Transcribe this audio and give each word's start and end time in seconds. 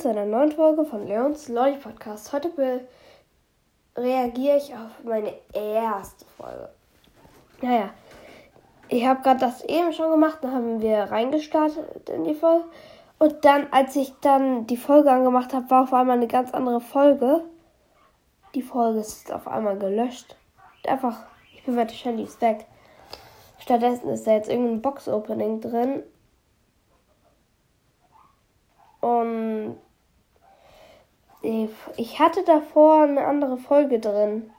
zu 0.00 0.08
einer 0.08 0.24
neuen 0.24 0.50
Folge 0.50 0.86
von 0.86 1.06
Leons 1.06 1.48
Lolly 1.48 1.76
Podcast. 1.76 2.32
Heute 2.32 2.50
reagiere 3.94 4.56
ich 4.56 4.72
auf 4.72 5.04
meine 5.04 5.34
erste 5.52 6.24
Folge. 6.38 6.70
Naja, 7.60 7.90
ich 8.88 9.04
habe 9.04 9.20
gerade 9.20 9.40
das 9.40 9.62
eben 9.64 9.92
schon 9.92 10.10
gemacht, 10.10 10.38
dann 10.40 10.54
haben 10.54 10.80
wir 10.80 11.00
reingestartet 11.00 12.08
in 12.08 12.24
die 12.24 12.34
Folge. 12.34 12.64
Und 13.18 13.44
dann, 13.44 13.66
als 13.72 13.94
ich 13.94 14.14
dann 14.22 14.66
die 14.66 14.78
Folge 14.78 15.10
angemacht 15.10 15.52
habe, 15.52 15.68
war 15.68 15.82
auf 15.82 15.92
einmal 15.92 16.16
eine 16.16 16.28
ganz 16.28 16.54
andere 16.54 16.80
Folge. 16.80 17.44
Die 18.54 18.62
Folge 18.62 19.00
ist 19.00 19.30
auf 19.30 19.46
einmal 19.46 19.78
gelöscht. 19.78 20.34
Einfach, 20.88 21.26
ich 21.54 21.62
bewerte 21.64 21.94
Shelly 21.94 22.22
ist 22.22 22.40
weg. 22.40 22.64
Stattdessen 23.58 24.08
ist 24.08 24.26
da 24.26 24.32
jetzt 24.32 24.48
irgendein 24.48 24.80
Box-Opening 24.80 25.60
drin. 25.60 26.02
Und 29.02 29.76
ich 31.42 32.18
hatte 32.18 32.42
davor 32.44 33.04
eine 33.04 33.24
andere 33.24 33.56
Folge 33.56 33.98
drin. 33.98 34.50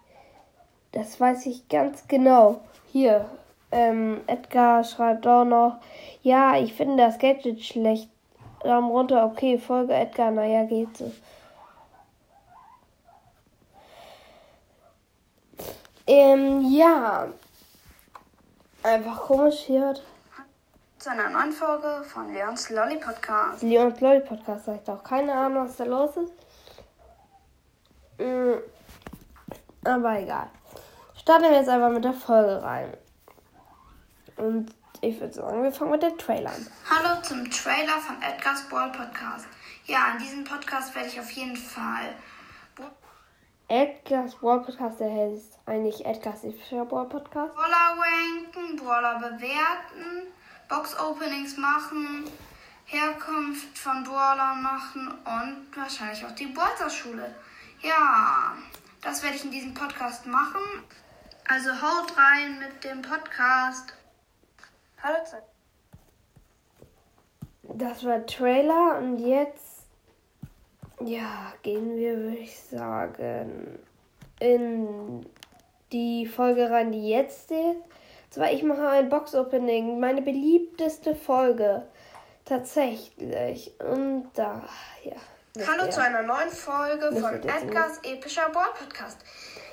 Das 0.91 1.19
weiß 1.19 1.45
ich 1.45 1.67
ganz 1.69 2.07
genau. 2.07 2.61
Hier, 2.91 3.29
ähm, 3.71 4.21
Edgar 4.27 4.83
schreibt 4.83 5.25
auch 5.25 5.45
noch, 5.45 5.77
ja, 6.23 6.57
ich 6.57 6.73
finde 6.73 6.97
das 6.97 7.19
Gadget 7.19 7.63
schlecht. 7.63 8.09
Daumen 8.63 8.91
runter, 8.91 9.25
okay, 9.25 9.57
Folge 9.57 9.93
Edgar, 9.93 10.31
naja, 10.31 10.65
geht 10.65 10.95
so. 10.97 11.11
Ähm, 16.05 16.61
ja. 16.71 17.27
Einfach 18.83 19.21
komisch 19.21 19.59
hier. 19.61 19.93
Zu 20.97 21.11
einer 21.11 21.29
neuen 21.29 21.51
Folge 21.51 22.03
von 22.03 22.33
Leons 22.33 22.69
Lolly 22.69 22.97
Podcast. 22.97 23.63
Leons 23.63 23.99
Lolly 24.01 24.19
Podcast, 24.19 24.65
sagt 24.65 24.89
auch 24.89 25.03
keine 25.03 25.33
Ahnung, 25.33 25.65
was 25.65 25.77
da 25.77 25.85
los 25.85 26.17
ist. 26.17 26.33
Mhm. 28.21 28.61
Aber 29.83 30.19
egal. 30.19 30.49
Starten 31.19 31.43
wir 31.43 31.53
jetzt 31.53 31.69
einfach 31.69 31.89
mit 31.89 32.03
der 32.03 32.13
Folge 32.13 32.61
rein. 32.61 32.95
Und 34.37 34.73
ich 35.01 35.19
würde 35.19 35.33
sagen, 35.33 35.63
wir 35.63 35.71
fangen 35.71 35.91
mit 35.91 36.03
dem 36.03 36.17
Trailer 36.17 36.51
an. 36.51 36.67
Hallo 36.89 37.21
zum 37.21 37.49
Trailer 37.49 37.99
von 37.99 38.21
Edgar's 38.21 38.67
Ball 38.69 38.91
Podcast. 38.91 39.47
Ja, 39.85 40.13
in 40.13 40.19
diesem 40.19 40.43
Podcast 40.43 40.93
werde 40.95 41.09
ich 41.09 41.19
auf 41.19 41.31
jeden 41.31 41.55
Fall. 41.55 42.15
Edgar's 43.67 44.35
Ball 44.35 44.61
Podcast, 44.61 44.99
der 44.99 45.11
heißt 45.11 45.57
eigentlich 45.65 46.05
Edgar's 46.05 46.41
Fischer 46.41 46.85
Ball 46.85 47.07
Podcast. 47.07 47.55
Brawler 47.55 47.97
ranken, 47.97 48.75
Brawler 48.75 49.17
bewerten, 49.17 50.27
Box 50.67 50.99
Openings 50.99 51.55
machen, 51.57 52.29
Herkunft 52.85 53.77
von 53.77 54.03
Brawlern 54.03 54.61
machen 54.61 55.07
und 55.07 55.67
wahrscheinlich 55.75 56.25
auch 56.25 56.35
die 56.35 56.47
Bolzer 56.47 56.89
Schule. 56.89 57.33
Ja, 57.83 58.55
das 59.01 59.23
werde 59.23 59.37
ich 59.37 59.43
in 59.43 59.49
diesem 59.49 59.73
Podcast 59.73 60.27
machen. 60.27 60.61
Also 61.47 61.71
haut 61.71 62.15
rein 62.15 62.59
mit 62.59 62.83
dem 62.83 63.01
Podcast. 63.01 63.93
Hallo 65.01 65.17
Zeit. 65.25 65.43
Das 67.63 68.05
war 68.05 68.23
Trailer 68.27 68.99
und 68.99 69.17
jetzt, 69.17 69.87
ja, 71.03 71.53
gehen 71.63 71.95
wir, 71.95 72.17
würde 72.17 72.37
ich 72.37 72.59
sagen, 72.59 73.79
in 74.39 75.25
die 75.91 76.27
Folge 76.27 76.69
rein, 76.69 76.91
die 76.91 77.09
jetzt 77.09 77.45
steht. 77.45 77.77
Zwar, 78.29 78.51
ich 78.51 78.61
mache 78.61 78.87
ein 78.89 79.09
Box-Opening, 79.09 79.99
meine 79.99 80.21
beliebteste 80.21 81.15
Folge. 81.15 81.87
Tatsächlich. 82.45 83.73
Und 83.79 84.29
da, 84.35 84.69
ja. 85.03 85.15
Hallo 85.57 85.91
zu 85.91 86.01
einer 86.01 86.21
neuen 86.21 86.49
Folge 86.49 87.11
von 87.11 87.43
Edgars 87.43 87.97
epischer 88.03 88.47
Ball 88.51 88.69
Podcast. 88.73 89.17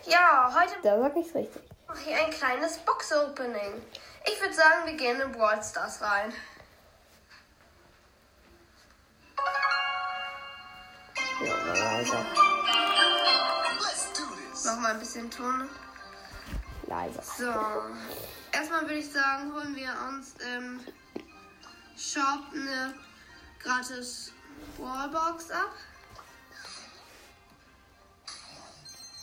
Ja, 0.07 0.53
heute. 0.53 0.75
Da 0.83 0.99
sag 0.99 1.17
ich's 1.17 1.33
richtig. 1.33 1.63
Mache 1.87 2.01
hier 2.01 2.17
ein 2.17 2.31
kleines 2.31 2.79
Box-Opening. 2.79 3.81
Ich 4.27 4.41
würde 4.41 4.55
sagen, 4.55 4.87
wir 4.87 4.95
gehen 4.95 5.21
in 5.21 5.31
Brawl 5.31 5.63
Stars 5.63 6.03
rein. 6.03 6.33
Ja, 11.47 11.73
leiser. 11.73 12.27
Nochmal 14.65 14.93
ein 14.95 14.99
bisschen 14.99 15.31
Ton. 15.31 15.71
Leiser. 16.89 17.23
So. 17.23 17.55
Erstmal 18.51 18.81
würde 18.83 18.95
ich 18.95 19.13
sagen, 19.13 19.53
holen 19.55 19.77
wir 19.77 19.95
uns 20.09 20.35
im 20.57 20.81
Shop 21.97 22.41
eine 22.53 22.95
gratis 23.63 24.33
Wallbox 24.79 25.51
ab. 25.51 25.73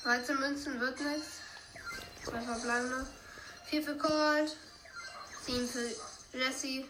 13 0.03 0.39
Münzen 0.39 0.79
wird 0.79 0.99
nichts. 0.99 1.39
Zwei 2.23 2.41
verbleibende. 2.41 3.07
4 3.65 3.83
für 3.83 3.97
Cold. 3.97 4.55
10 5.45 5.67
für 5.67 6.37
Jesse. 6.37 6.85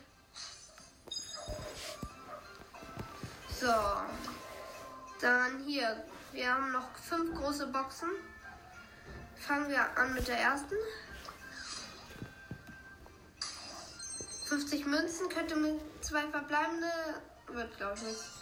So. 3.60 3.74
Dann 5.22 5.64
hier. 5.66 6.04
Wir 6.34 6.54
haben 6.54 6.72
noch 6.72 6.96
5 6.98 7.36
große 7.40 7.68
Boxen. 7.68 8.10
Fangen 9.38 9.70
wir 9.70 9.98
an 9.98 10.14
mit 10.14 10.28
der 10.28 10.40
ersten. 10.40 10.76
50 14.46 14.86
Münzen 14.86 15.30
könnte 15.30 15.56
mit 15.56 15.80
zwei 16.02 16.28
verbleibende. 16.28 16.88
Wird, 17.48 17.78
glaube 17.78 17.96
ich, 17.96 18.04
nicht. 18.04 18.35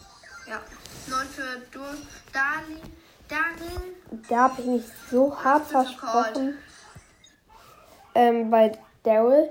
Ja. 0.47 0.59
9 1.07 1.27
für 1.27 1.59
Dur 1.71 1.95
Dali. 2.31 2.79
Darin. 3.29 4.21
Da 4.29 4.43
habe 4.43 4.61
ich 4.61 4.67
mich 4.67 4.83
so 5.09 5.35
hart 5.43 5.65
versprochen. 5.65 6.57
Ähm, 8.13 8.49
bei 8.49 8.77
Daryl. 9.03 9.49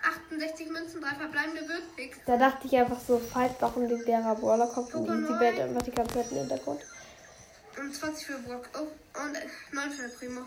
68 0.03 0.71
Münzen, 0.71 1.01
drei 1.01 1.15
verbleibende 1.15 1.63
nix. 1.97 2.19
Da 2.27 2.37
dachte 2.37 2.67
ich 2.67 2.77
einfach 2.77 3.01
so, 3.01 3.19
falls 3.19 3.61
noch 3.61 3.77
ein 3.77 3.89
legendärer 3.89 4.35
Brawler 4.37 4.67
kommt 4.67 4.95
und 4.95 5.07
die 5.07 5.41
Welt 5.41 5.59
einfach 5.59 5.83
die 5.83 5.91
ganze 5.91 6.15
Zeit 6.15 6.31
im 6.31 6.39
Hintergrund. 6.39 6.83
Und 7.79 7.95
20 7.95 8.27
für 8.27 8.39
Brock. 8.41 8.69
Oh, 8.75 9.21
und 9.21 9.33
9 9.73 9.91
für 9.91 10.09
Primo. 10.11 10.43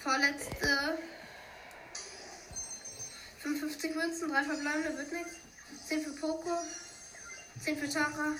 Vorletzte. 0.00 0.98
50 3.84 3.96
Münzen, 3.96 4.30
3 4.30 4.44
verbleibende, 4.44 4.96
wird 4.96 5.12
nichts. 5.12 5.34
10 5.88 6.04
für 6.04 6.12
Poco, 6.12 6.58
10 7.62 7.78
für 7.78 7.90
Tara 7.90 8.32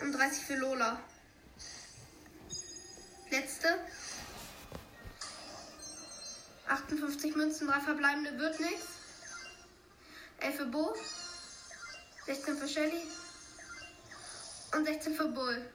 und 0.00 0.12
30 0.12 0.44
für 0.44 0.56
Lola. 0.56 0.98
Letzte. 3.30 3.68
58 6.66 7.36
Münzen, 7.36 7.68
3 7.68 7.80
verbleibende, 7.80 8.36
wird 8.36 8.58
nichts. 8.58 8.86
11 10.40 10.56
für 10.56 10.66
Bo, 10.66 10.96
16 12.26 12.56
für 12.56 12.68
Shelly 12.68 13.02
und 14.74 14.84
16 14.86 15.14
für 15.14 15.28
Bull. 15.28 15.70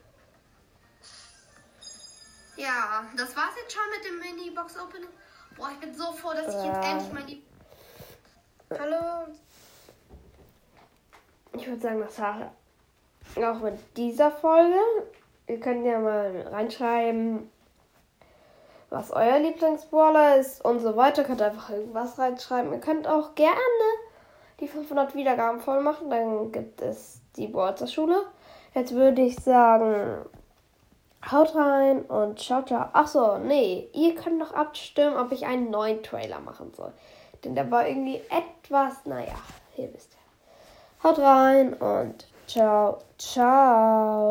Ja, 2.58 3.10
das 3.16 3.34
war's 3.34 3.56
jetzt 3.62 3.74
schon 3.74 3.90
mit 3.92 4.06
dem 4.06 4.20
Mini-Box-Opening. 4.20 5.10
Boah, 5.56 5.72
ich 5.72 5.80
bin 5.80 5.96
so 5.96 6.12
froh, 6.12 6.34
dass 6.34 6.54
ich 6.54 6.64
jetzt 6.66 6.86
endlich 6.86 7.14
meine... 7.14 7.51
Hallo? 8.80 9.28
Ich 11.54 11.68
würde 11.68 11.82
sagen, 11.82 12.00
das 12.00 12.20
war's 12.20 12.48
auch 13.38 13.60
mit 13.60 13.98
dieser 13.98 14.32
Folge. 14.32 14.80
Ihr 15.48 15.60
könnt 15.60 15.86
ja 15.86 16.00
mal 16.00 16.48
reinschreiben, 16.50 17.50
was 18.90 19.12
euer 19.12 19.40
Lieblingsbrawler 19.40 20.38
ist 20.38 20.64
und 20.64 20.80
so 20.80 20.96
weiter. 20.96 21.24
Könnt 21.26 21.42
einfach 21.42 21.70
irgendwas 21.70 22.18
reinschreiben. 22.18 22.72
Ihr 22.72 22.80
könnt 22.80 23.08
auch 23.08 23.36
gerne 23.36 23.60
die 24.62 24.68
500 24.68 25.16
Wiedergaben 25.16 25.60
voll 25.60 25.82
machen. 25.82 26.10
Dann 26.10 26.52
gibt 26.52 26.82
es 26.82 27.20
die 27.36 27.48
Brawler-Schule. 27.48 28.26
Jetzt 28.74 28.94
würde 28.94 29.22
ich 29.22 29.36
sagen, 29.36 30.26
haut 31.30 31.56
rein 31.56 32.04
und 32.04 32.40
ciao, 32.40 32.64
ciao. 32.64 32.88
Ach 32.94 33.08
so, 33.08 33.38
nee, 33.38 33.90
ihr 33.94 34.16
könnt 34.16 34.38
noch 34.38 34.54
abstimmen, 34.54 35.18
ob 35.18 35.34
ich 35.34 35.46
einen 35.46 35.70
neuen 35.70 36.02
Trailer 36.04 36.40
machen 36.40 36.74
soll. 36.74 36.94
Denn 37.44 37.56
der 37.56 37.70
war 37.72 37.88
irgendwie 37.88 38.22
etwas, 38.30 39.06
naja, 39.06 39.36
ihr 39.78 39.94
wisst 39.94 40.14
ja. 40.14 41.10
Haut 41.10 41.20
rein 41.20 41.74
und 41.74 42.28
ciao, 42.48 43.00
ciao. 43.18 44.30